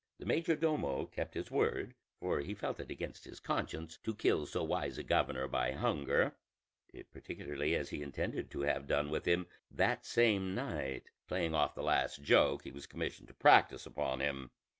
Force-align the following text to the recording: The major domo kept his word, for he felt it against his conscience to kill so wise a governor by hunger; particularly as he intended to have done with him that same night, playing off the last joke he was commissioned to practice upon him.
The 0.17 0.25
major 0.25 0.55
domo 0.55 1.05
kept 1.05 1.35
his 1.35 1.51
word, 1.51 1.93
for 2.19 2.39
he 2.39 2.55
felt 2.55 2.79
it 2.79 2.89
against 2.89 3.25
his 3.25 3.39
conscience 3.39 3.99
to 4.01 4.15
kill 4.15 4.47
so 4.47 4.63
wise 4.63 4.97
a 4.97 5.03
governor 5.03 5.47
by 5.47 5.73
hunger; 5.73 6.33
particularly 7.11 7.75
as 7.75 7.91
he 7.91 8.01
intended 8.01 8.49
to 8.49 8.61
have 8.61 8.87
done 8.87 9.11
with 9.11 9.25
him 9.25 9.45
that 9.69 10.03
same 10.03 10.55
night, 10.55 11.11
playing 11.27 11.53
off 11.53 11.75
the 11.75 11.83
last 11.83 12.23
joke 12.23 12.63
he 12.63 12.71
was 12.71 12.87
commissioned 12.87 13.27
to 13.27 13.35
practice 13.35 13.85
upon 13.85 14.21
him. 14.21 14.49